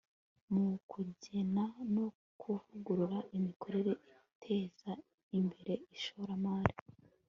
mu 0.53 0.67
kugena 0.91 1.63
no 1.95 2.07
kuvugurura 2.41 3.17
imikorere 3.37 3.91
iteza 4.27 4.91
imbere 5.39 5.73
ishoramari 5.95 6.75